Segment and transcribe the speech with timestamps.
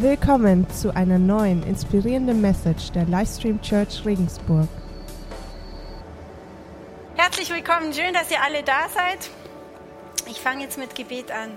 [0.00, 4.66] Willkommen zu einer neuen inspirierenden Message der Livestream Church Regensburg.
[7.16, 9.28] Herzlich willkommen, schön, dass ihr alle da seid.
[10.26, 11.50] Ich fange jetzt mit Gebet an.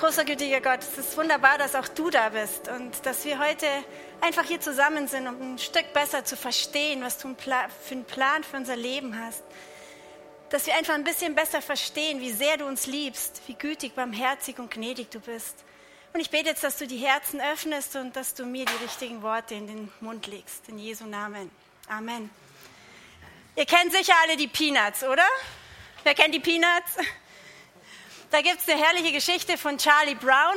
[0.00, 3.66] Großer gütiger Gott, es ist wunderbar, dass auch du da bist und dass wir heute
[4.20, 8.42] einfach hier zusammen sind, um ein Stück besser zu verstehen, was du für einen Plan
[8.42, 9.44] für unser Leben hast.
[10.50, 14.58] Dass wir einfach ein bisschen besser verstehen, wie sehr du uns liebst, wie gütig, barmherzig
[14.58, 15.54] und gnädig du bist.
[16.12, 19.22] Und ich bete jetzt, dass du die Herzen öffnest und dass du mir die richtigen
[19.22, 20.68] Worte in den Mund legst.
[20.68, 21.50] In Jesu Namen.
[21.88, 22.30] Amen.
[23.56, 25.26] Ihr kennt sicher alle die Peanuts, oder?
[26.04, 26.96] Wer kennt die Peanuts?
[28.30, 30.56] Da gibt es eine herrliche Geschichte von Charlie Brown.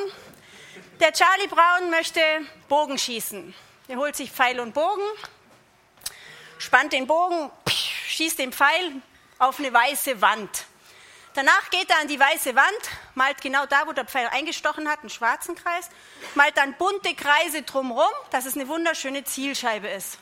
[0.99, 2.21] Der Charlie Brown möchte
[2.67, 3.53] Bogen schießen.
[3.87, 5.03] Er holt sich Pfeil und Bogen,
[6.57, 7.49] spannt den Bogen,
[8.07, 9.01] schießt den Pfeil
[9.39, 10.65] auf eine weiße Wand.
[11.34, 14.99] Danach geht er an die weiße Wand, malt genau da, wo der Pfeil eingestochen hat,
[14.99, 15.90] einen schwarzen Kreis,
[16.35, 20.18] malt dann bunte Kreise drumherum, dass es eine wunderschöne Zielscheibe ist.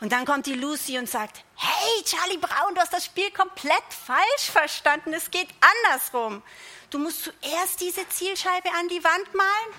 [0.00, 3.84] Und dann kommt die Lucy und sagt, hey Charlie Brown, du hast das Spiel komplett
[4.06, 5.48] falsch verstanden, es geht
[5.84, 6.42] andersrum.
[6.90, 9.74] Du musst zuerst diese Zielscheibe an die Wand malen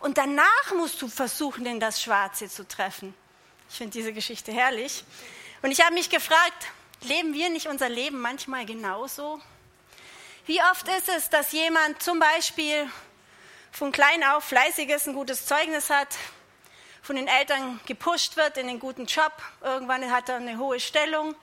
[0.00, 3.14] und danach musst du versuchen, in das Schwarze zu treffen.
[3.68, 5.04] Ich finde diese Geschichte herrlich.
[5.62, 6.66] Und ich habe mich gefragt,
[7.02, 9.40] leben wir nicht unser Leben manchmal genauso?
[10.44, 12.90] Wie oft ist es, dass jemand zum Beispiel
[13.70, 16.08] von klein auf fleißig ist, ein gutes Zeugnis hat,
[17.00, 21.36] von den Eltern gepusht wird in einen guten Job, irgendwann hat er eine hohe Stellung,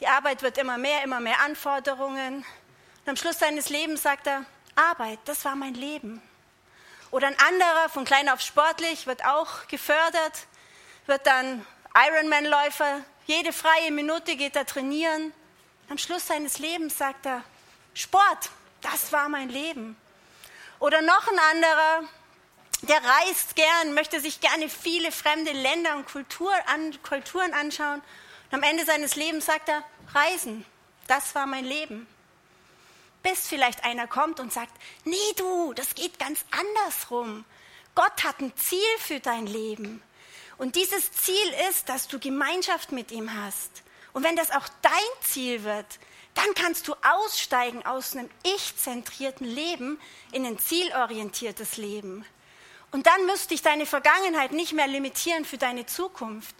[0.00, 2.36] die Arbeit wird immer mehr, immer mehr Anforderungen.
[2.36, 4.46] Und am Schluss seines Lebens sagt er,
[4.76, 6.22] Arbeit, das war mein Leben.
[7.10, 10.46] Oder ein anderer, von klein auf sportlich, wird auch gefördert,
[11.04, 15.34] wird dann Ironman-Läufer, jede freie Minute geht er trainieren.
[15.90, 17.44] Am Schluss seines Lebens sagt er,
[17.98, 19.96] Sport, das war mein Leben.
[20.78, 22.08] Oder noch ein anderer,
[22.82, 28.00] der reist gern, möchte sich gerne viele fremde Länder und Kultur an, Kulturen anschauen.
[28.50, 29.82] Und am Ende seines Lebens sagt er,
[30.14, 30.64] Reisen,
[31.08, 32.06] das war mein Leben.
[33.24, 34.70] Bis vielleicht einer kommt und sagt,
[35.02, 37.44] nee du, das geht ganz andersrum.
[37.96, 40.00] Gott hat ein Ziel für dein Leben.
[40.56, 43.82] Und dieses Ziel ist, dass du Gemeinschaft mit ihm hast.
[44.12, 44.92] Und wenn das auch dein
[45.22, 45.98] Ziel wird,
[46.34, 50.00] dann kannst du aussteigen aus einem ich-zentrierten Leben
[50.32, 52.24] in ein zielorientiertes Leben.
[52.90, 56.54] Und dann müsste dich deine Vergangenheit nicht mehr limitieren für deine Zukunft.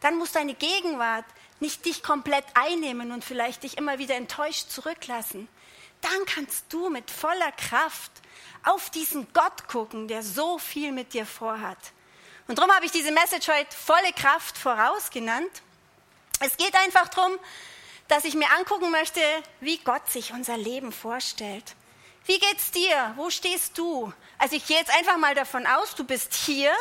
[0.00, 1.24] Dann muss deine Gegenwart
[1.60, 5.48] nicht dich komplett einnehmen und vielleicht dich immer wieder enttäuscht zurücklassen.
[6.00, 8.10] Dann kannst du mit voller Kraft
[8.64, 11.78] auf diesen Gott gucken, der so viel mit dir vorhat.
[12.48, 15.62] Und darum habe ich diese Message heute volle Kraft voraus genannt.
[16.44, 17.38] Es geht einfach darum,
[18.08, 19.20] dass ich mir angucken möchte,
[19.60, 21.76] wie Gott sich unser Leben vorstellt.
[22.26, 23.12] Wie geht's dir?
[23.16, 24.12] Wo stehst du?
[24.38, 26.72] Also ich gehe jetzt einfach mal davon aus, du bist hier,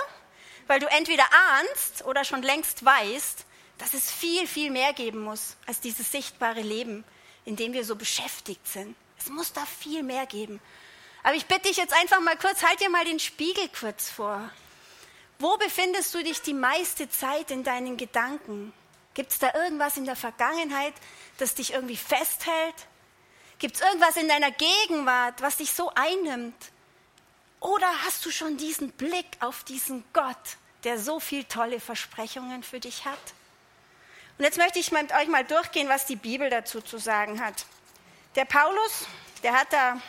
[0.66, 3.46] weil du entweder ahnst oder schon längst weißt,
[3.78, 7.04] dass es viel, viel mehr geben muss als dieses sichtbare Leben,
[7.46, 8.96] in dem wir so beschäftigt sind.
[9.20, 10.60] Es muss da viel mehr geben.
[11.22, 14.50] Aber ich bitte dich jetzt einfach mal kurz, halt dir mal den Spiegel kurz vor.
[15.38, 18.74] Wo befindest du dich die meiste Zeit in deinen Gedanken?
[19.14, 20.94] Gibt es da irgendwas in der Vergangenheit,
[21.38, 22.76] das dich irgendwie festhält?
[23.60, 26.72] Gibt es irgendwas in deiner Gegenwart, was dich so einnimmt?
[27.60, 32.80] Oder hast du schon diesen Blick auf diesen Gott, der so viel tolle Versprechungen für
[32.80, 33.20] dich hat?
[34.38, 37.66] Und jetzt möchte ich mit euch mal durchgehen, was die Bibel dazu zu sagen hat.
[38.36, 39.06] Der Paulus,
[39.44, 40.02] der hat da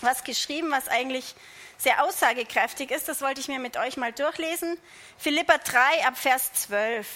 [0.00, 1.36] was geschrieben, was eigentlich
[1.78, 3.08] sehr aussagekräftig ist.
[3.08, 4.78] Das wollte ich mir mit euch mal durchlesen.
[5.18, 7.06] Philippa 3 ab Vers 12.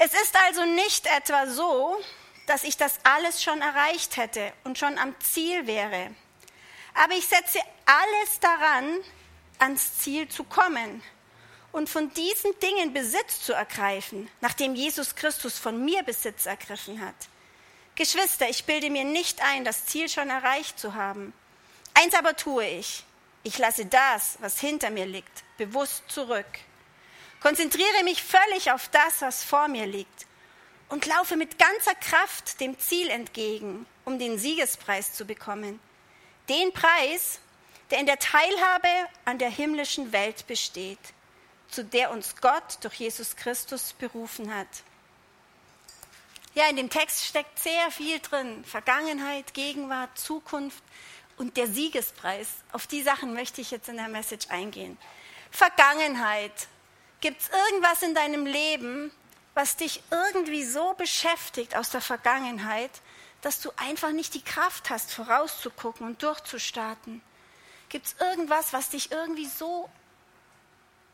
[0.00, 1.96] Es ist also nicht etwa so,
[2.46, 6.14] dass ich das alles schon erreicht hätte und schon am Ziel wäre.
[6.94, 8.98] Aber ich setze alles daran,
[9.58, 11.02] ans Ziel zu kommen
[11.72, 17.16] und von diesen Dingen Besitz zu ergreifen, nachdem Jesus Christus von mir Besitz ergriffen hat.
[17.96, 21.32] Geschwister, ich bilde mir nicht ein, das Ziel schon erreicht zu haben.
[21.94, 23.04] Eins aber tue ich.
[23.42, 26.46] Ich lasse das, was hinter mir liegt, bewusst zurück
[27.40, 30.26] konzentriere mich völlig auf das, was vor mir liegt
[30.88, 35.80] und laufe mit ganzer Kraft dem Ziel entgegen, um den Siegespreis zu bekommen.
[36.48, 37.40] Den Preis,
[37.90, 38.88] der in der Teilhabe
[39.24, 40.98] an der himmlischen Welt besteht,
[41.68, 44.68] zu der uns Gott durch Jesus Christus berufen hat.
[46.54, 48.64] Ja, in dem Text steckt sehr viel drin.
[48.64, 50.82] Vergangenheit, Gegenwart, Zukunft
[51.36, 52.48] und der Siegespreis.
[52.72, 54.96] Auf die Sachen möchte ich jetzt in der Message eingehen.
[55.50, 56.68] Vergangenheit,
[57.20, 59.10] Gibt es irgendwas in deinem Leben,
[59.54, 62.90] was dich irgendwie so beschäftigt aus der Vergangenheit,
[63.40, 67.22] dass du einfach nicht die Kraft hast, vorauszugucken und durchzustarten?
[67.88, 69.88] Gibt es irgendwas, was dich irgendwie so,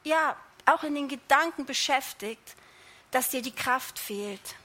[0.03, 0.37] ja,
[0.67, 2.55] auch in den Gedanken beschäftigt,
[3.11, 4.57] dass dir die Kraft fehlt?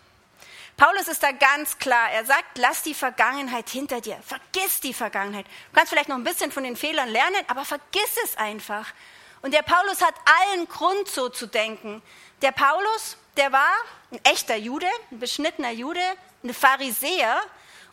[0.76, 2.10] Paulus ist da ganz klar.
[2.12, 4.18] Er sagt, lass die Vergangenheit hinter dir.
[4.26, 5.46] Vergiss die Vergangenheit.
[5.46, 8.94] Du kannst vielleicht noch ein bisschen von den Fehlern lernen, aber vergiss es einfach.
[9.42, 12.02] Und der Paulus hat allen Grund so zu denken.
[12.42, 13.74] Der Paulus, der war
[14.12, 16.02] ein echter Jude, ein beschnittener Jude,
[16.44, 17.40] ein Pharisäer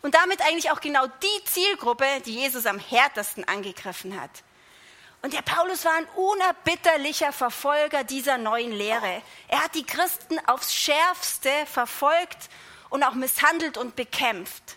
[0.03, 4.31] und damit eigentlich auch genau die Zielgruppe, die Jesus am härtesten angegriffen hat.
[5.23, 9.23] Und der Paulus war ein unerbitterlicher Verfolger dieser neuen Lehre.
[9.49, 12.49] Er hat die Christen aufs schärfste verfolgt
[12.91, 14.77] und auch misshandelt und bekämpft.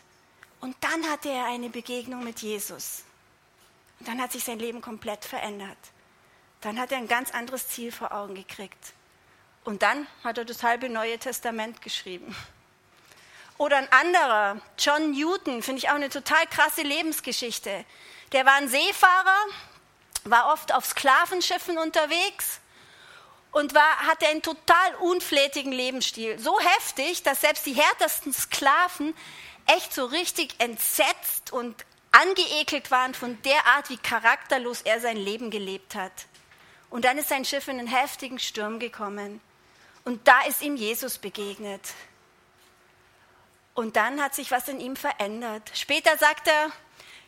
[0.62, 3.04] Und dann hatte er eine Begegnung mit Jesus.
[4.00, 5.78] Und dann hat sich sein Leben komplett verändert.
[6.62, 8.94] Dann hat er ein ganz anderes Ziel vor Augen gekriegt.
[9.64, 12.36] Und dann hat er das halbe Neue Testament geschrieben.
[13.58, 17.84] Oder ein anderer, John Newton, finde ich auch eine total krasse Lebensgeschichte.
[18.32, 19.38] Der war ein Seefahrer,
[20.24, 22.62] war oft auf Sklavenschiffen unterwegs
[23.52, 26.40] und war, hatte einen total unflätigen Lebensstil.
[26.40, 29.14] So heftig, dass selbst die härtesten Sklaven
[29.66, 35.52] echt so richtig entsetzt und angeekelt waren von der Art, wie charakterlos er sein Leben
[35.52, 36.12] gelebt hat.
[36.90, 39.42] Und dann ist sein Schiff in einen heftigen Sturm gekommen.
[40.06, 41.82] Und da ist ihm Jesus begegnet.
[43.74, 45.72] Und dann hat sich was in ihm verändert.
[45.74, 46.72] Später sagt er,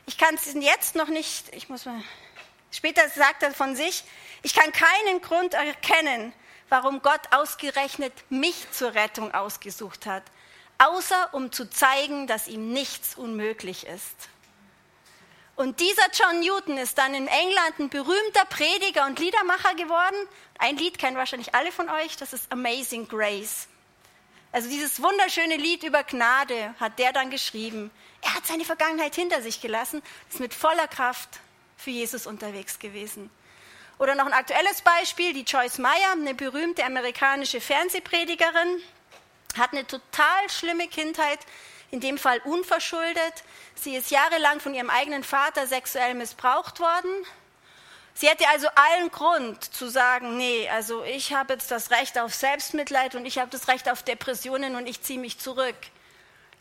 [0.06, 2.02] ich kann es jetzt noch nicht, ich muss mal,
[2.72, 4.04] später sagt er von sich,
[4.42, 6.34] ich kann keinen Grund erkennen,
[6.70, 10.24] warum Gott ausgerechnet mich zur Rettung ausgesucht hat,
[10.78, 14.30] außer um zu zeigen, dass ihm nichts unmöglich ist.
[15.56, 20.16] Und dieser John Newton ist dann in England ein berühmter Prediger und Liedermacher geworden.
[20.58, 23.68] Ein Lied kennen wahrscheinlich alle von euch, das ist Amazing Grace.
[24.52, 27.92] Also dieses wunderschöne Lied über Gnade hat der dann geschrieben.
[28.22, 31.40] Er hat seine Vergangenheit hinter sich gelassen, ist mit voller Kraft
[31.78, 33.30] für Jesus unterwegs gewesen.
[33.98, 38.82] Oder noch ein aktuelles Beispiel, die Joyce Meyer, eine berühmte amerikanische Fernsehpredigerin,
[39.58, 41.40] hat eine total schlimme Kindheit,
[41.92, 43.44] in dem Fall unverschuldet.
[43.76, 47.12] Sie ist jahrelang von ihrem eigenen Vater sexuell missbraucht worden.
[48.14, 52.34] Sie hätte also allen Grund zu sagen, nee, also ich habe jetzt das Recht auf
[52.34, 55.76] Selbstmitleid und ich habe das Recht auf Depressionen und ich ziehe mich zurück.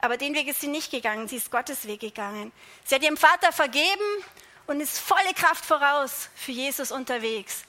[0.01, 2.53] Aber den Weg ist sie nicht gegangen, sie ist Gottes Weg gegangen.
[2.85, 4.25] Sie hat ihrem Vater vergeben
[4.67, 7.65] und ist volle Kraft voraus für Jesus unterwegs.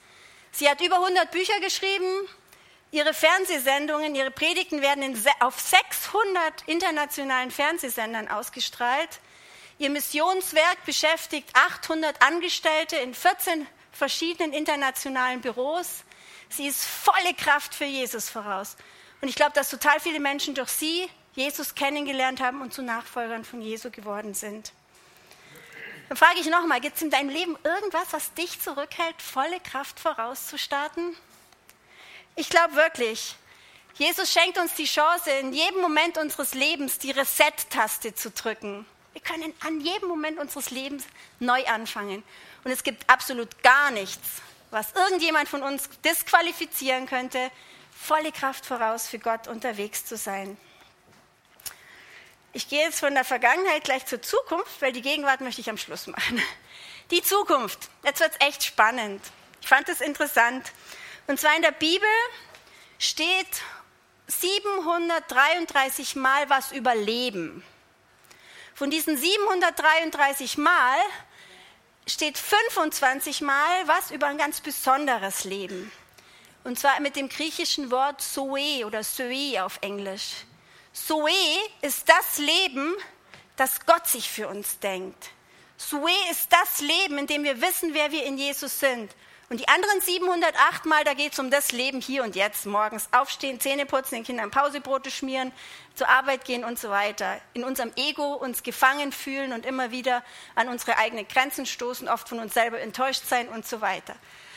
[0.52, 2.28] Sie hat über 100 Bücher geschrieben.
[2.92, 9.08] Ihre Fernsehsendungen, ihre Predigten werden in, auf 600 internationalen Fernsehsendern ausgestrahlt.
[9.78, 16.04] Ihr Missionswerk beschäftigt 800 Angestellte in 14 verschiedenen internationalen Büros.
[16.50, 18.76] Sie ist volle Kraft für Jesus voraus.
[19.22, 23.46] Und ich glaube, dass total viele Menschen durch sie Jesus kennengelernt haben und zu Nachfolgern
[23.46, 24.74] von Jesu geworden sind.
[26.10, 29.98] Dann frage ich nochmal, gibt es in deinem Leben irgendwas, was dich zurückhält, volle Kraft
[29.98, 31.16] vorauszustarten?
[32.34, 33.36] Ich glaube wirklich,
[33.94, 38.86] Jesus schenkt uns die Chance, in jedem Moment unseres Lebens die Reset-Taste zu drücken.
[39.12, 41.04] Wir können an jedem Moment unseres Lebens
[41.38, 42.22] neu anfangen.
[42.64, 44.40] Und es gibt absolut gar nichts,
[44.70, 47.50] was irgendjemand von uns disqualifizieren könnte,
[47.94, 50.56] volle Kraft voraus für Gott unterwegs zu sein.
[52.54, 55.78] Ich gehe jetzt von der Vergangenheit gleich zur Zukunft, weil die Gegenwart möchte ich am
[55.78, 56.42] Schluss machen.
[57.10, 57.90] Die Zukunft.
[58.04, 59.22] Jetzt wird es echt spannend.
[59.60, 60.72] Ich fand es interessant.
[61.26, 62.08] Und zwar in der Bibel
[62.98, 63.62] steht
[64.26, 67.64] 733 Mal was über Leben.
[68.74, 70.98] Von diesen 733 Mal
[72.06, 75.92] steht 25 Mal was über ein ganz besonderes Leben.
[76.64, 80.44] Und zwar mit dem griechischen Wort Zoe oder Zoe auf Englisch.
[80.92, 81.30] Zoe
[81.80, 82.94] ist das Leben,
[83.56, 85.30] das Gott sich für uns denkt.
[85.76, 89.14] Zoe ist das Leben, in dem wir wissen, wer wir in Jesus sind.
[89.52, 92.64] Und die anderen 708 Mal, da geht es um das Leben hier und jetzt.
[92.64, 95.52] Morgens aufstehen, Zähne putzen, den Kindern Pausebrote schmieren,
[95.94, 97.38] zur Arbeit gehen und so weiter.
[97.52, 102.30] In unserem Ego uns gefangen fühlen und immer wieder an unsere eigenen Grenzen stoßen, oft
[102.30, 104.14] von uns selber enttäuscht sein und so weiter.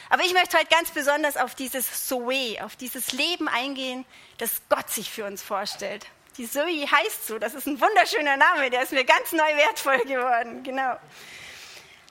[0.09, 4.05] Aber ich möchte heute ganz besonders auf dieses Zoe, auf dieses Leben eingehen,
[4.37, 6.07] das Gott sich für uns vorstellt.
[6.37, 9.99] Die Zoe heißt so, das ist ein wunderschöner Name, der ist mir ganz neu wertvoll
[10.05, 10.95] geworden, genau.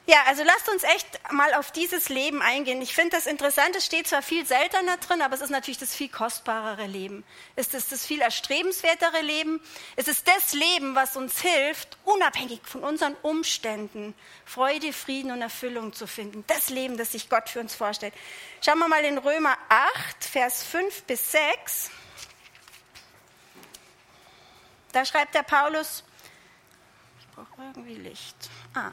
[0.07, 2.83] Ja, also lasst uns echt mal auf dieses Leben eingehen.
[2.83, 5.95] Ich finde das interessant, es steht zwar viel seltener drin, aber es ist natürlich das
[5.95, 7.25] viel kostbarere Leben.
[7.57, 9.63] Es ist das viel erstrebenswertere Leben.
[9.97, 15.95] Es ist das Leben, was uns hilft, unabhängig von unseren Umständen Freude, Frieden und Erfüllung
[15.95, 16.45] zu finden.
[16.49, 18.13] Das Leben, das sich Gott für uns vorstellt.
[18.61, 21.91] Schauen wir mal in Römer 8, Vers 5 bis 6.
[24.93, 26.05] Da schreibt der Paulus,
[27.21, 28.37] ich brauche irgendwie Licht.
[28.75, 28.93] Ah.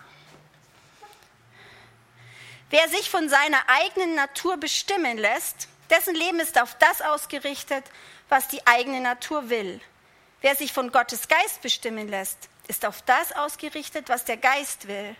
[2.71, 7.83] Wer sich von seiner eigenen Natur bestimmen lässt, dessen Leben ist auf das ausgerichtet,
[8.29, 9.81] was die eigene Natur will.
[10.39, 15.15] Wer sich von Gottes Geist bestimmen lässt, ist auf das ausgerichtet, was der Geist will.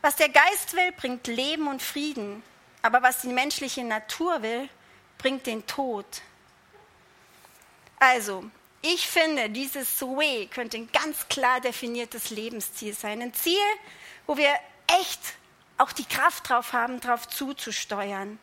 [0.00, 2.42] Was der Geist will, bringt Leben und Frieden,
[2.80, 4.70] aber was die menschliche Natur will,
[5.18, 6.06] bringt den Tod.
[7.98, 8.44] Also,
[8.80, 13.20] ich finde, dieses Way könnte ein ganz klar definiertes Lebensziel sein.
[13.20, 13.58] Ein Ziel,
[14.26, 14.54] wo wir
[14.98, 15.20] echt
[15.78, 18.38] auch die Kraft drauf haben, drauf zuzusteuern.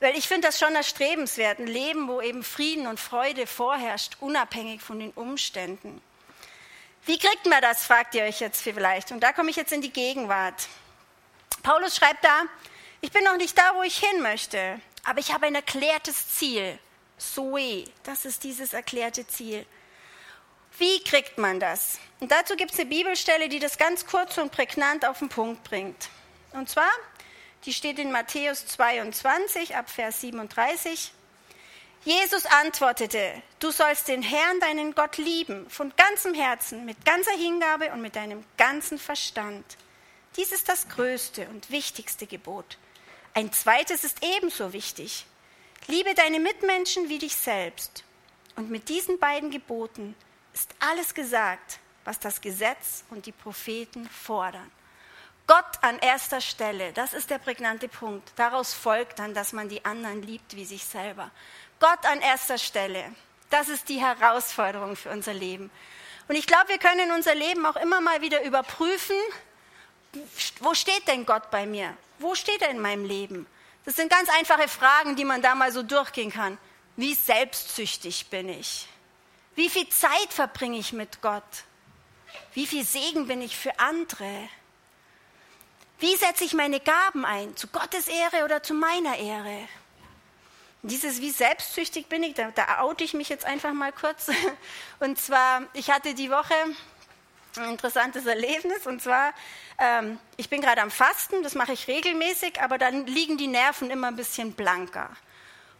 [0.00, 4.82] Weil ich finde das schon erstrebenswert, ein Leben, wo eben Frieden und Freude vorherrscht, unabhängig
[4.82, 6.02] von den Umständen.
[7.06, 9.12] Wie kriegt man das, fragt ihr euch jetzt vielleicht.
[9.12, 10.68] Und da komme ich jetzt in die Gegenwart.
[11.62, 12.42] Paulus schreibt da,
[13.00, 16.78] ich bin noch nicht da, wo ich hin möchte, aber ich habe ein erklärtes Ziel.
[17.16, 19.64] Zoe, das ist dieses erklärte Ziel.
[20.78, 21.98] Wie kriegt man das?
[22.20, 25.64] Und dazu gibt es eine Bibelstelle, die das ganz kurz und prägnant auf den Punkt
[25.64, 26.10] bringt.
[26.56, 26.90] Und zwar
[27.66, 31.12] die steht in Matthäus 22 ab Vers 37.
[32.04, 37.92] Jesus antwortete, du sollst den Herrn, deinen Gott, lieben, von ganzem Herzen, mit ganzer Hingabe
[37.92, 39.64] und mit deinem ganzen Verstand.
[40.36, 42.78] Dies ist das größte und wichtigste Gebot.
[43.34, 45.26] Ein zweites ist ebenso wichtig.
[45.88, 48.04] Liebe deine Mitmenschen wie dich selbst.
[48.54, 50.14] Und mit diesen beiden Geboten
[50.54, 54.70] ist alles gesagt, was das Gesetz und die Propheten fordern.
[55.46, 58.32] Gott an erster Stelle, das ist der prägnante Punkt.
[58.34, 61.30] Daraus folgt dann, dass man die anderen liebt wie sich selber.
[61.78, 63.04] Gott an erster Stelle,
[63.50, 65.70] das ist die Herausforderung für unser Leben.
[66.26, 69.16] Und ich glaube, wir können unser Leben auch immer mal wieder überprüfen,
[70.60, 71.96] wo steht denn Gott bei mir?
[72.18, 73.46] Wo steht er in meinem Leben?
[73.84, 76.58] Das sind ganz einfache Fragen, die man da mal so durchgehen kann.
[76.96, 78.88] Wie selbstsüchtig bin ich?
[79.54, 81.42] Wie viel Zeit verbringe ich mit Gott?
[82.54, 84.48] Wie viel Segen bin ich für andere?
[85.98, 87.56] Wie setze ich meine Gaben ein?
[87.56, 89.66] Zu Gottes Ehre oder zu meiner Ehre?
[90.82, 94.28] Dieses wie selbstsüchtig bin ich, da, da oute ich mich jetzt einfach mal kurz.
[95.00, 96.54] Und zwar, ich hatte die Woche
[97.56, 98.86] ein interessantes Erlebnis.
[98.86, 99.32] Und zwar,
[99.78, 103.90] ähm, ich bin gerade am Fasten, das mache ich regelmäßig, aber dann liegen die Nerven
[103.90, 105.10] immer ein bisschen blanker.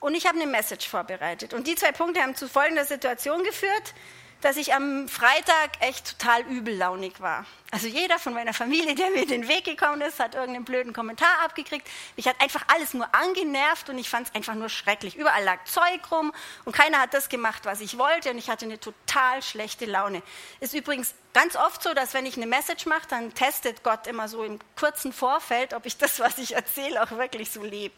[0.01, 1.53] Und ich habe eine Message vorbereitet.
[1.53, 3.95] Und die zwei Punkte haben zu folgender Situation geführt
[4.41, 7.47] dass ich am Freitag echt total übellaunig war.
[7.71, 11.29] Also jeder von meiner Familie, der mir den Weg gekommen ist, hat irgendeinen blöden Kommentar
[11.45, 11.89] abgekriegt.
[12.17, 15.17] Mich hat einfach alles nur angenervt und ich fand es einfach nur schrecklich.
[15.17, 16.33] Überall lag Zeug rum
[16.65, 20.23] und keiner hat das gemacht, was ich wollte und ich hatte eine total schlechte Laune.
[20.61, 24.27] Ist übrigens ganz oft so, dass wenn ich eine Message mache, dann testet Gott immer
[24.27, 27.95] so im kurzen Vorfeld, ob ich das, was ich erzähle, auch wirklich so lebe.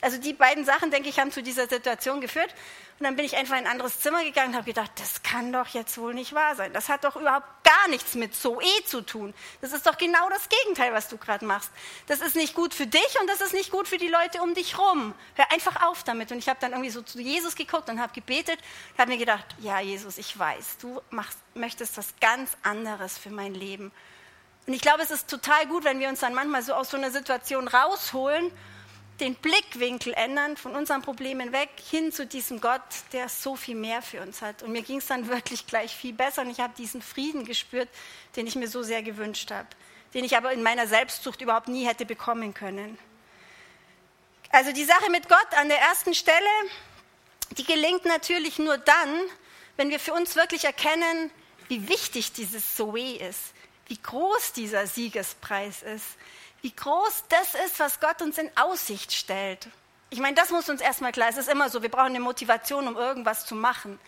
[0.00, 2.52] Also die beiden Sachen, denke ich, haben zu dieser Situation geführt.
[2.98, 5.52] Und dann bin ich einfach in ein anderes Zimmer gegangen und habe gedacht, das kann
[5.52, 6.72] doch jetzt wohl nicht wahr sein.
[6.72, 9.32] Das hat doch überhaupt gar nichts mit Zoe zu tun.
[9.60, 11.70] Das ist doch genau das Gegenteil, was du gerade machst.
[12.08, 14.54] Das ist nicht gut für dich und das ist nicht gut für die Leute um
[14.54, 15.14] dich rum.
[15.34, 16.32] Hör einfach auf damit.
[16.32, 18.58] Und ich habe dann irgendwie so zu Jesus geguckt und habe gebetet
[18.92, 23.30] und habe mir gedacht, ja Jesus, ich weiß, du machst, möchtest was ganz anderes für
[23.30, 23.92] mein Leben.
[24.66, 26.96] Und ich glaube, es ist total gut, wenn wir uns dann manchmal so aus so
[26.96, 28.50] einer Situation rausholen
[29.20, 32.80] den Blickwinkel ändern von unseren Problemen weg hin zu diesem Gott,
[33.12, 34.62] der so viel mehr für uns hat.
[34.62, 37.88] Und mir ging es dann wirklich gleich viel besser und ich habe diesen Frieden gespürt,
[38.36, 39.68] den ich mir so sehr gewünscht habe,
[40.14, 42.98] den ich aber in meiner Selbstsucht überhaupt nie hätte bekommen können.
[44.50, 46.38] Also die Sache mit Gott an der ersten Stelle,
[47.52, 49.20] die gelingt natürlich nur dann,
[49.76, 51.30] wenn wir für uns wirklich erkennen,
[51.68, 53.54] wie wichtig dieses Zoe ist,
[53.86, 56.06] wie groß dieser Siegespreis ist,
[56.62, 59.68] wie groß das ist, was Gott uns in Aussicht stellt.
[60.10, 61.28] Ich meine, das muss uns erstmal klar.
[61.28, 63.98] Es ist immer so, wir brauchen eine Motivation, um irgendwas zu machen.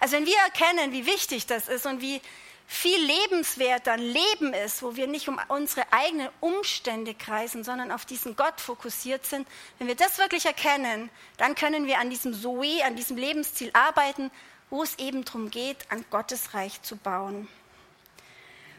[0.00, 2.20] Also wenn wir erkennen, wie wichtig das ist und wie
[2.66, 8.04] viel lebenswert dann Leben ist, wo wir nicht um unsere eigenen Umstände kreisen, sondern auf
[8.04, 9.46] diesen Gott fokussiert sind,
[9.78, 14.30] wenn wir das wirklich erkennen, dann können wir an diesem Zoe, an diesem Lebensziel arbeiten,
[14.70, 17.48] wo es eben darum geht, an Gottes Reich zu bauen.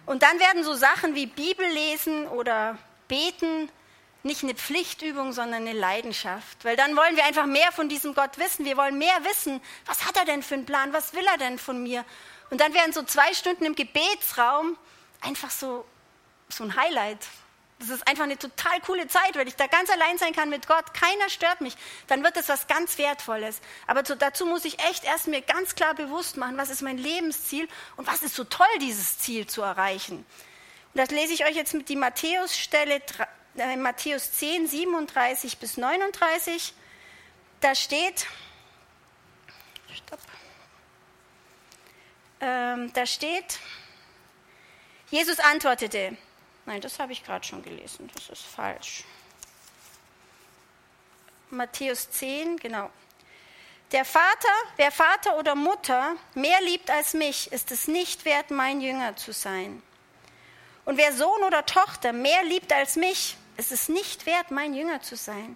[0.06, 2.78] Und dann werden so Sachen wie Bibel lesen oder
[3.08, 3.70] Beten
[4.24, 6.66] nicht eine Pflichtübung, sondern eine Leidenschaft.
[6.66, 8.66] Weil dann wollen wir einfach mehr von diesem Gott wissen.
[8.66, 9.62] Wir wollen mehr wissen.
[9.86, 10.94] Was hat er denn für einen Plan?
[10.94, 12.04] Was will er denn von mir?
[12.50, 14.78] Und dann werden so zwei Stunden im Gebetsraum
[15.22, 15.86] einfach so,
[16.50, 17.20] so ein Highlight.
[17.80, 20.66] Das ist einfach eine total coole Zeit, weil ich da ganz allein sein kann mit
[20.66, 20.94] Gott.
[20.94, 21.76] Keiner stört mich.
[22.08, 23.60] Dann wird es was ganz Wertvolles.
[23.86, 27.68] Aber dazu muss ich echt erst mir ganz klar bewusst machen, was ist mein Lebensziel
[27.98, 30.26] und was ist so toll, dieses Ziel zu erreichen.
[30.96, 33.02] Das lese ich euch jetzt mit die Matthäus-Stelle,
[33.58, 36.74] äh, Matthäus 10, 37 bis 39.
[37.60, 38.26] Da steht,
[39.94, 40.20] stopp,
[42.40, 43.60] ähm, da steht,
[45.12, 46.16] Jesus antwortete,
[46.66, 49.04] nein, das habe ich gerade schon gelesen, das ist falsch.
[51.50, 52.90] Matthäus 10, genau.
[53.92, 58.80] Der Vater, wer Vater oder Mutter mehr liebt als mich, ist es nicht wert, mein
[58.80, 59.84] Jünger zu sein.
[60.86, 65.02] Und wer Sohn oder Tochter mehr liebt als mich, ist es nicht wert, mein Jünger
[65.02, 65.56] zu sein.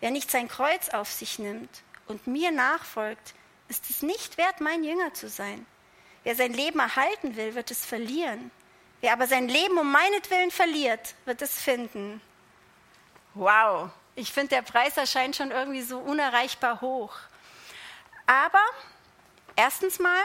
[0.00, 3.34] Wer nicht sein Kreuz auf sich nimmt und mir nachfolgt,
[3.68, 5.64] ist es nicht wert, mein Jünger zu sein.
[6.24, 8.50] Wer sein Leben erhalten will, wird es verlieren.
[9.00, 12.20] Wer aber sein Leben um meinetwillen verliert, wird es finden.
[13.34, 17.14] Wow, ich finde, der Preis erscheint schon irgendwie so unerreichbar hoch.
[18.26, 18.62] Aber
[19.54, 20.22] erstens mal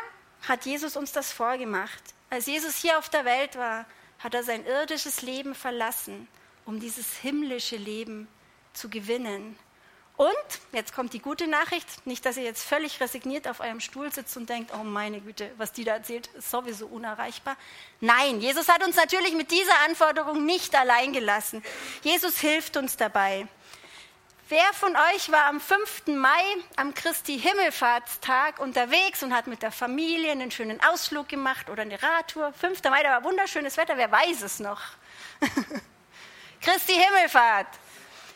[0.48, 2.02] hat Jesus uns das vorgemacht.
[2.30, 3.86] Als Jesus hier auf der Welt war,
[4.24, 6.28] hat er sein irdisches Leben verlassen,
[6.66, 8.28] um dieses himmlische Leben
[8.74, 9.58] zu gewinnen.
[10.18, 10.32] Und,
[10.72, 14.38] jetzt kommt die gute Nachricht, nicht, dass ihr jetzt völlig resigniert auf eurem Stuhl sitzt
[14.38, 17.58] und denkt, oh meine Güte, was die da erzählt, ist sowieso unerreichbar.
[18.02, 21.64] Nein, Jesus hat uns natürlich mit dieser Anforderung nicht allein gelassen.
[22.04, 23.48] Jesus hilft uns dabei.
[24.52, 26.08] Wer von euch war am 5.
[26.08, 26.44] Mai
[26.76, 32.04] am Christi Himmelfahrtstag unterwegs und hat mit der Familie einen schönen Ausflug gemacht oder eine
[32.04, 32.52] Radtour?
[32.52, 32.84] 5.
[32.84, 34.82] Mai, da war wunderschönes Wetter, wer weiß es noch?
[36.62, 37.68] Christi Himmelfahrt.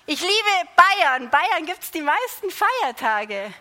[0.06, 1.30] Ich liebe Bayern.
[1.30, 3.54] Bayern gibt es die meisten Feiertage.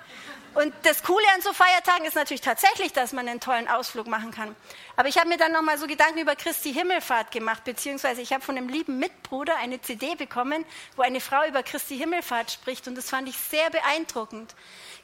[0.54, 4.30] Und das Coole an so Feiertagen ist natürlich tatsächlich, dass man einen tollen Ausflug machen
[4.30, 4.54] kann.
[4.96, 8.44] Aber ich habe mir dann nochmal so Gedanken über Christi Himmelfahrt gemacht, beziehungsweise ich habe
[8.44, 10.64] von einem lieben Mitbruder eine CD bekommen,
[10.96, 14.54] wo eine Frau über Christi Himmelfahrt spricht und das fand ich sehr beeindruckend.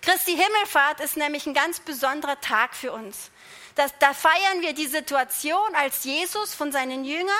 [0.02, 3.30] Christi Himmelfahrt ist nämlich ein ganz besonderer Tag für uns.
[3.74, 7.34] Das, da feiern wir die Situation, als Jesus von seinen Jüngern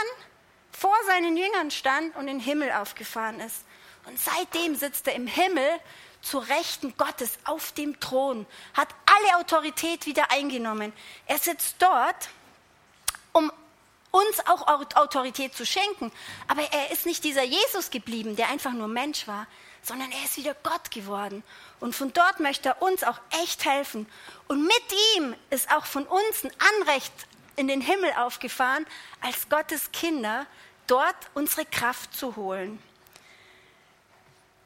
[0.81, 3.65] vor seinen Jüngern stand und in den Himmel aufgefahren ist.
[4.07, 5.69] Und seitdem sitzt er im Himmel
[6.23, 10.93] zu Rechten Gottes auf dem Thron, hat alle Autorität wieder eingenommen.
[11.27, 12.29] Er sitzt dort,
[13.33, 13.51] um
[14.11, 16.13] uns auch Autorität zu schenken.
[16.49, 19.47] Aber er ist nicht dieser Jesus geblieben, der einfach nur Mensch war,
[19.83, 21.43] sondern er ist wieder Gott geworden.
[21.79, 24.07] Und von dort möchte er uns auch echt helfen.
[24.49, 27.13] Und mit ihm ist auch von uns ein Anrecht
[27.57, 28.87] in den Himmel aufgefahren,
[29.21, 30.47] als Gottes Kinder
[30.87, 32.83] dort unsere Kraft zu holen.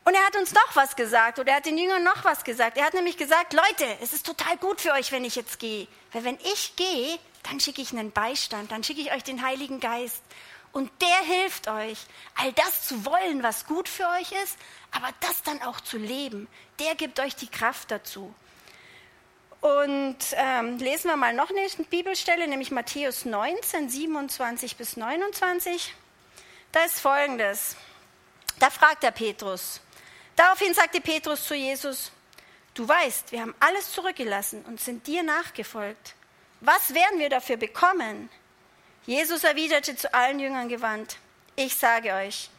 [0.04, 2.76] Und er hat uns noch was gesagt oder er hat den Jüngern noch was gesagt.
[2.76, 5.88] Er hat nämlich gesagt, Leute, es ist total gut für euch, wenn ich jetzt gehe.
[6.12, 9.80] Weil wenn ich gehe, dann schicke ich einen Beistand, dann schicke ich euch den Heiligen
[9.80, 10.22] Geist.
[10.72, 11.98] Und der hilft euch,
[12.34, 14.58] all das zu wollen, was gut für euch ist,
[14.90, 16.48] aber das dann auch zu leben.
[16.80, 18.34] Der gibt euch die Kraft dazu.
[19.60, 25.94] Und ähm, lesen wir mal noch eine Bibelstelle, nämlich Matthäus 19, 27 bis 29.
[26.72, 27.76] Da ist folgendes.
[28.58, 29.80] Da fragt der Petrus,
[30.36, 32.10] Daraufhin sagte Petrus zu Jesus,
[32.74, 36.14] du weißt, wir haben alles zurückgelassen und sind dir nachgefolgt.
[36.60, 38.28] Was werden wir dafür bekommen?
[39.06, 41.18] Jesus erwiderte zu allen Jüngern gewandt,
[41.56, 42.50] ich sage euch,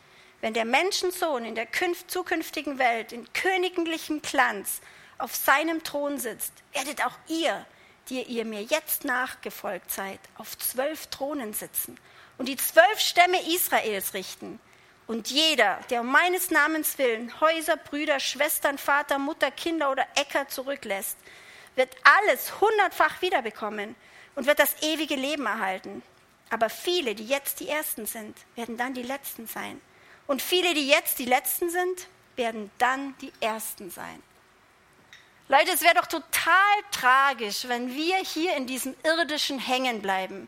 [0.42, 1.68] wenn der Menschensohn in der
[2.08, 4.80] zukünftigen Welt in königlichem Glanz
[5.18, 7.66] auf seinem Thron sitzt, werdet auch ihr,
[8.10, 11.98] die ihr mir jetzt nachgefolgt seid, auf zwölf Thronen sitzen
[12.38, 14.60] und die zwölf Stämme Israels richten.
[15.08, 20.48] Und jeder, der um meines Namens willen Häuser, Brüder, Schwestern, Vater, Mutter, Kinder oder Äcker
[20.48, 21.18] zurücklässt,
[21.76, 23.96] wird alles hundertfach wiederbekommen
[24.36, 26.02] und wird das ewige Leben erhalten.
[26.50, 29.80] Aber viele, die jetzt die Ersten sind, werden dann die Letzten sein.
[30.28, 34.24] Und viele, die jetzt die Letzten sind, werden dann die Ersten sein.
[35.48, 40.48] Leute, es wäre doch total tragisch, wenn wir hier in diesem irdischen hängen bleiben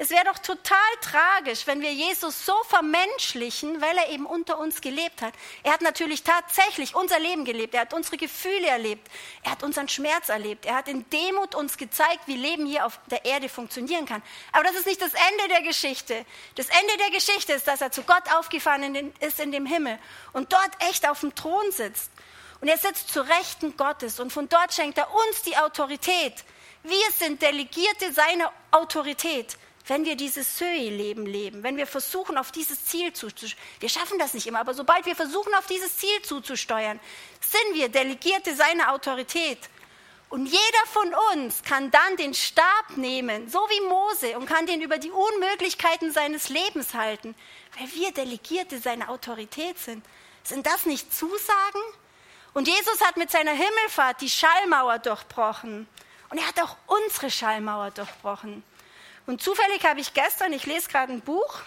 [0.00, 4.80] es wäre doch total tragisch, wenn wir Jesus so vermenschlichen, weil er eben unter uns
[4.80, 5.34] gelebt hat.
[5.64, 9.08] Er hat natürlich tatsächlich unser Leben gelebt, er hat unsere Gefühle erlebt,
[9.42, 13.00] er hat unseren Schmerz erlebt, er hat in Demut uns gezeigt, wie Leben hier auf
[13.10, 14.22] der Erde funktionieren kann.
[14.52, 16.24] Aber das ist nicht das Ende der Geschichte.
[16.54, 19.98] Das Ende der Geschichte ist, dass er zu Gott aufgefahren ist in dem Himmel
[20.32, 22.12] und dort echt auf dem Thron sitzt.
[22.60, 26.44] Und er sitzt zu Rechten Gottes und von dort schenkt er uns die Autorität.
[26.84, 32.84] Wir sind Delegierte seiner Autorität wenn wir dieses Söe-Leben leben, wenn wir versuchen, auf dieses
[32.84, 37.00] Ziel zuzusteuern, wir schaffen das nicht immer, aber sobald wir versuchen, auf dieses Ziel zuzusteuern,
[37.40, 39.58] sind wir Delegierte seiner Autorität.
[40.30, 44.82] Und jeder von uns kann dann den Stab nehmen, so wie Mose, und kann den
[44.82, 47.34] über die Unmöglichkeiten seines Lebens halten,
[47.78, 50.04] weil wir Delegierte seiner Autorität sind.
[50.44, 51.82] Sind das nicht Zusagen?
[52.52, 55.88] Und Jesus hat mit seiner Himmelfahrt die Schallmauer durchbrochen.
[56.28, 58.62] Und er hat auch unsere Schallmauer durchbrochen.
[59.28, 61.60] Und zufällig habe ich gestern, ich lese gerade ein Buch,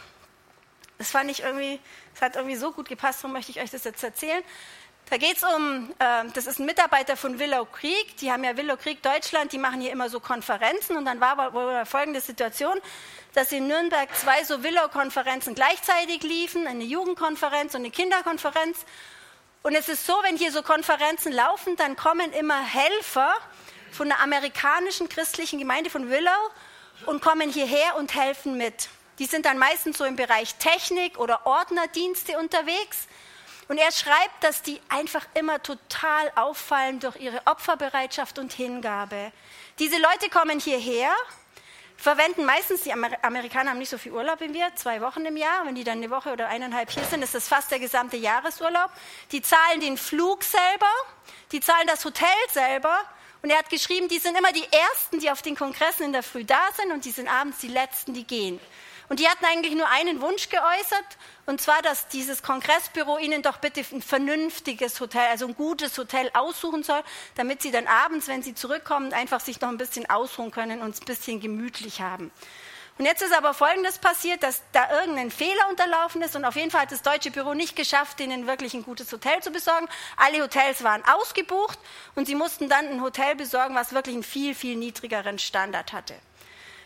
[0.98, 1.80] das fand ich irgendwie,
[2.12, 4.42] das hat irgendwie so gut gepasst, darum möchte ich euch das jetzt erzählen.
[5.12, 8.58] Da geht es um, äh, das ist ein Mitarbeiter von Willow Creek, die haben ja
[8.58, 12.82] Willow Creek Deutschland, die machen hier immer so Konferenzen und dann war wohl folgende Situation,
[13.36, 18.80] dass in Nürnberg zwei so Willow-Konferenzen gleichzeitig liefen, eine Jugendkonferenz und eine Kinderkonferenz.
[19.62, 23.36] Und es ist so, wenn hier so Konferenzen laufen, dann kommen immer Helfer
[23.92, 26.50] von der amerikanischen christlichen Gemeinde von Willow
[27.06, 28.90] und kommen hierher und helfen mit.
[29.20, 33.08] Die sind dann meistens so im Bereich Technik oder Ordnerdienste unterwegs.
[33.68, 39.32] Und er schreibt, dass die einfach immer total auffallen durch ihre Opferbereitschaft und Hingabe.
[39.80, 41.12] Diese Leute kommen hierher,
[41.96, 45.66] verwenden meistens, die Amerikaner haben nicht so viel Urlaub wie wir, zwei Wochen im Jahr.
[45.66, 48.90] Wenn die dann eine Woche oder eineinhalb hier sind, ist das fast der gesamte Jahresurlaub.
[49.32, 50.92] Die zahlen den Flug selber,
[51.52, 52.98] die zahlen das Hotel selber
[53.42, 56.24] und er hat geschrieben, die sind immer die Ersten, die auf den Kongressen in der
[56.24, 58.60] Früh da sind und die sind abends die Letzten, die gehen.
[59.10, 61.06] Und die hatten eigentlich nur einen Wunsch geäußert,
[61.46, 66.30] und zwar, dass dieses Kongressbüro ihnen doch bitte ein vernünftiges Hotel, also ein gutes Hotel
[66.34, 67.02] aussuchen soll,
[67.36, 70.92] damit sie dann abends, wenn sie zurückkommen, einfach sich noch ein bisschen ausruhen können und
[70.92, 72.32] es ein bisschen gemütlich haben.
[72.98, 76.70] Und jetzt ist aber Folgendes passiert, dass da irgendein Fehler unterlaufen ist und auf jeden
[76.70, 79.88] Fall hat das deutsche Büro nicht geschafft, ihnen wirklich ein gutes Hotel zu besorgen.
[80.18, 81.80] Alle Hotels waren ausgebucht
[82.16, 86.16] und sie mussten dann ein Hotel besorgen, was wirklich einen viel, viel niedrigeren Standard hatte.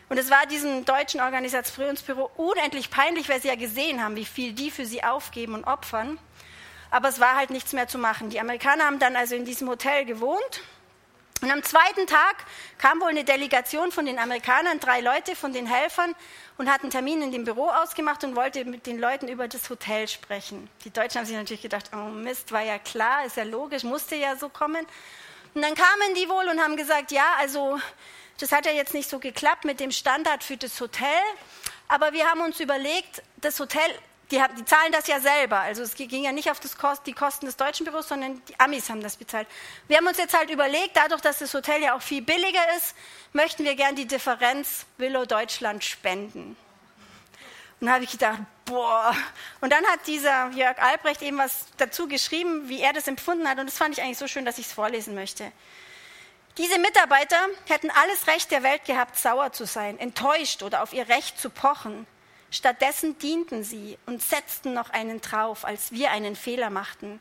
[0.07, 4.53] Und es war diesem deutschen Organisationsbüro unendlich peinlich, weil sie ja gesehen haben, wie viel
[4.53, 6.19] die für sie aufgeben und opfern.
[6.91, 8.29] Aber es war halt nichts mehr zu machen.
[8.29, 10.61] Die Amerikaner haben dann also in diesem Hotel gewohnt
[11.45, 12.43] und am zweiten Tag
[12.79, 16.15] kam wohl eine Delegation von den Amerikanern, drei Leute von den Helfern,
[16.57, 19.69] und hat einen Termin in dem Büro ausgemacht und wollte mit den Leuten über das
[19.69, 20.67] Hotel sprechen.
[20.85, 24.15] Die Deutschen haben sich natürlich gedacht, oh Mist, war ja klar, ist ja logisch, musste
[24.15, 24.87] ja so kommen.
[25.53, 27.79] Und dann kamen die wohl und haben gesagt, ja, also
[28.39, 31.21] das hat ja jetzt nicht so geklappt mit dem Standard für das Hotel,
[31.87, 33.83] aber wir haben uns überlegt, das Hotel
[34.31, 35.59] die, die, zahlen das ja selber.
[35.59, 38.89] Also es ging ja nicht auf Kost, die Kosten des deutschen Büros, sondern die Amis
[38.89, 39.47] haben das bezahlt.
[39.87, 42.95] Wir haben uns jetzt halt überlegt, dadurch, dass das Hotel ja auch viel billiger ist,
[43.33, 46.57] möchten wir gern die Differenz Willow Deutschland spenden.
[47.79, 49.15] Und da habe ich gedacht, boah.
[49.61, 53.59] Und dann hat dieser Jörg Albrecht eben was dazu geschrieben, wie er das empfunden hat.
[53.59, 55.51] Und das fand ich eigentlich so schön, dass ich es vorlesen möchte.
[56.57, 61.09] Diese Mitarbeiter hätten alles Recht der Welt gehabt, sauer zu sein, enttäuscht oder auf ihr
[61.09, 62.07] Recht zu pochen.
[62.55, 67.19] Stattdessen dienten sie und setzten noch einen drauf, als wir einen Fehler machten.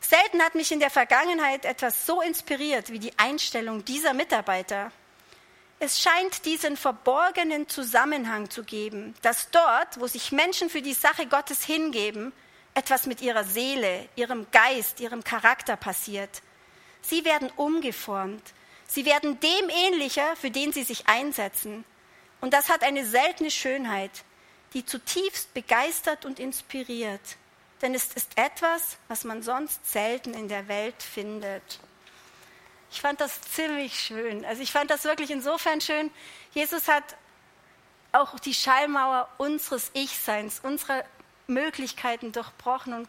[0.00, 4.92] Selten hat mich in der Vergangenheit etwas so inspiriert wie die Einstellung dieser Mitarbeiter.
[5.80, 11.26] Es scheint diesen verborgenen Zusammenhang zu geben, dass dort, wo sich Menschen für die Sache
[11.26, 12.32] Gottes hingeben,
[12.74, 16.42] etwas mit ihrer Seele, ihrem Geist, ihrem Charakter passiert.
[17.02, 18.54] Sie werden umgeformt.
[18.86, 21.84] Sie werden dem ähnlicher, für den sie sich einsetzen.
[22.40, 24.22] Und das hat eine seltene Schönheit
[24.74, 27.36] die zutiefst begeistert und inspiriert.
[27.80, 31.80] Denn es ist etwas, was man sonst selten in der Welt findet.
[32.90, 34.44] Ich fand das ziemlich schön.
[34.44, 36.10] Also ich fand das wirklich insofern schön.
[36.52, 37.16] Jesus hat
[38.12, 41.04] auch die Schallmauer unseres Ich-Seins, unserer
[41.46, 43.08] Möglichkeiten durchbrochen und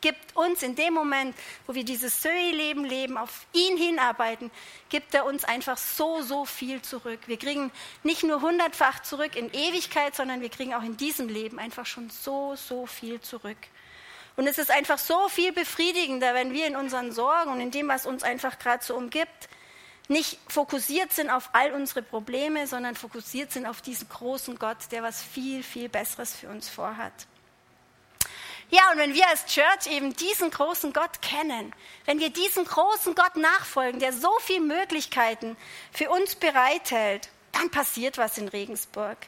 [0.00, 4.50] gibt uns in dem Moment, wo wir dieses Söi-Leben leben, auf ihn hinarbeiten,
[4.88, 7.20] gibt er uns einfach so, so viel zurück.
[7.26, 11.58] Wir kriegen nicht nur hundertfach zurück in Ewigkeit, sondern wir kriegen auch in diesem Leben
[11.58, 13.58] einfach schon so, so viel zurück.
[14.36, 17.88] Und es ist einfach so viel befriedigender, wenn wir in unseren Sorgen und in dem,
[17.88, 19.48] was uns einfach gerade so umgibt,
[20.08, 25.02] nicht fokussiert sind auf all unsere Probleme, sondern fokussiert sind auf diesen großen Gott, der
[25.02, 27.26] was viel, viel Besseres für uns vorhat.
[28.70, 31.72] Ja, und wenn wir als Church eben diesen großen Gott kennen,
[32.04, 35.56] wenn wir diesen großen Gott nachfolgen, der so viele Möglichkeiten
[35.92, 39.18] für uns bereithält, dann passiert was in Regensburg.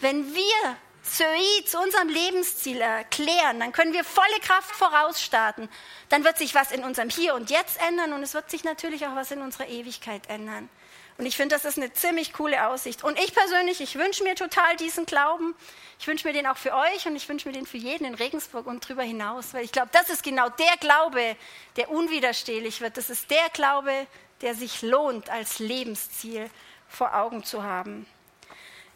[0.00, 5.68] Wenn wir Zöi zu unserem Lebensziel erklären, dann können wir volle Kraft vorausstarten.
[6.08, 9.06] Dann wird sich was in unserem Hier und Jetzt ändern und es wird sich natürlich
[9.06, 10.68] auch was in unserer Ewigkeit ändern.
[11.16, 13.04] Und ich finde, das ist eine ziemlich coole Aussicht.
[13.04, 15.54] Und ich persönlich, ich wünsche mir total diesen Glauben.
[16.00, 18.14] Ich wünsche mir den auch für euch und ich wünsche mir den für jeden in
[18.14, 21.36] Regensburg und darüber hinaus, weil ich glaube, das ist genau der Glaube,
[21.76, 22.96] der unwiderstehlich wird.
[22.96, 23.92] Das ist der Glaube,
[24.40, 26.50] der sich lohnt, als Lebensziel
[26.88, 28.06] vor Augen zu haben.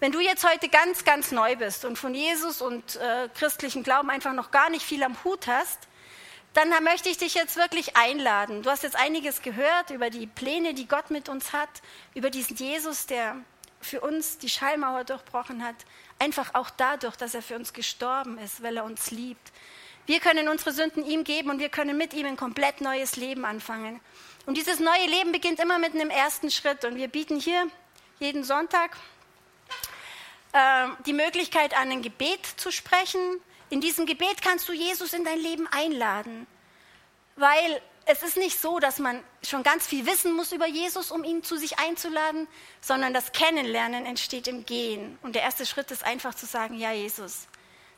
[0.01, 4.11] Wenn du jetzt heute ganz, ganz neu bist und von Jesus und äh, christlichen Glauben
[4.11, 5.89] einfach noch gar nicht viel am Hut hast,
[6.55, 8.63] dann möchte ich dich jetzt wirklich einladen.
[8.63, 11.69] Du hast jetzt einiges gehört über die Pläne, die Gott mit uns hat,
[12.15, 13.37] über diesen Jesus, der
[13.81, 15.77] für uns die Schallmauer durchbrochen hat,
[16.19, 19.53] einfach auch dadurch, dass er für uns gestorben ist, weil er uns liebt.
[20.07, 23.45] Wir können unsere Sünden ihm geben und wir können mit ihm ein komplett neues Leben
[23.45, 24.01] anfangen.
[24.47, 26.87] Und dieses neue Leben beginnt immer mit einem ersten Schritt.
[26.87, 27.69] Und wir bieten hier
[28.19, 28.97] jeden Sonntag
[30.53, 33.21] äh, die Möglichkeit, an ein Gebet zu sprechen,
[33.71, 36.47] in diesem Gebet kannst du Jesus in dein Leben einladen,
[37.37, 41.25] weil es ist nicht so, dass man schon ganz viel wissen muss über Jesus, um
[41.25, 42.49] ihn zu sich einzuladen,
[42.81, 45.19] sondern das Kennenlernen entsteht im Gehen.
[45.23, 47.49] Und der erste Schritt ist einfach zu sagen, ja Jesus,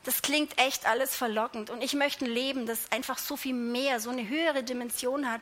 [0.03, 1.69] das klingt echt alles verlockend.
[1.69, 5.41] Und ich möchte ein Leben, das einfach so viel mehr, so eine höhere Dimension hat,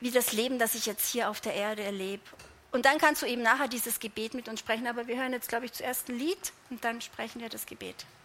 [0.00, 2.22] wie das Leben, das ich jetzt hier auf der Erde erlebe.
[2.70, 4.86] Und dann kannst du eben nachher dieses Gebet mit uns sprechen.
[4.86, 8.04] Aber wir hören jetzt, glaube ich, zuerst ein Lied und dann sprechen wir das Gebet.